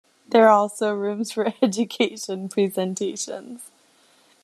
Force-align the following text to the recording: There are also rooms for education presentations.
There 0.27 0.47
are 0.47 0.51
also 0.51 0.93
rooms 0.95 1.31
for 1.31 1.53
education 1.61 2.49
presentations. 2.49 3.69